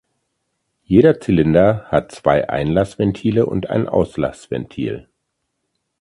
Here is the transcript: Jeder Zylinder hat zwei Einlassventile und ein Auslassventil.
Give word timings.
Jeder 0.83 1.19
Zylinder 1.19 1.85
hat 1.89 2.11
zwei 2.11 2.49
Einlassventile 2.49 3.45
und 3.45 3.69
ein 3.69 3.87
Auslassventil. 3.87 5.07